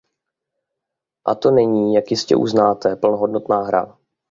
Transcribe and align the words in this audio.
A 1.25 1.35
to 1.35 1.51
není, 1.51 1.93
jak 1.93 2.11
jistě 2.11 2.35
uznáte, 2.35 2.95
plnohodnotná 2.95 3.63
hra. 3.63 3.97